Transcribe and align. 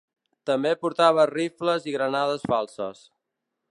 També 0.49 0.71
portava 0.85 1.27
rifles 1.33 1.87
i 1.93 1.97
granades 1.99 2.51
falses. 2.55 3.09